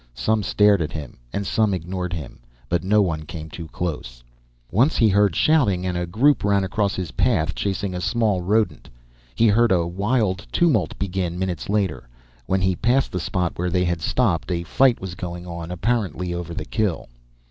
Some 0.15 0.41
stared 0.41 0.81
at 0.81 0.93
him 0.93 1.19
and 1.31 1.45
some 1.45 1.75
ignored 1.75 2.11
him, 2.11 2.39
but 2.69 2.83
none 2.83 3.21
came 3.27 3.51
too 3.51 3.67
close. 3.67 4.23
Once 4.71 4.97
he 4.97 5.07
heard 5.09 5.35
shouting 5.35 5.85
and 5.85 5.95
a 5.95 6.07
group 6.07 6.43
ran 6.43 6.63
across 6.63 6.95
his 6.95 7.11
path, 7.11 7.53
chasing 7.53 7.93
a 7.93 8.01
small 8.01 8.41
rodent. 8.41 8.89
He 9.35 9.47
heard 9.49 9.71
a 9.71 9.85
wild 9.85 10.47
tumult 10.51 10.97
begin, 10.97 11.37
minutes 11.37 11.69
later. 11.69 12.09
When 12.47 12.61
he 12.61 12.75
passed 12.75 13.11
the 13.11 13.19
spot 13.19 13.53
where 13.59 13.69
they 13.69 13.85
had 13.85 14.01
stopped, 14.01 14.51
a 14.51 14.63
fight 14.63 14.99
was 14.99 15.13
going 15.13 15.45
on, 15.45 15.69
apparently 15.69 16.33
over 16.33 16.55
the 16.55 16.65
kill. 16.65 17.07